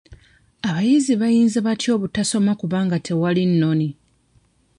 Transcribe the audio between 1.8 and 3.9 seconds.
obutasoma kubanga tewali nnoni?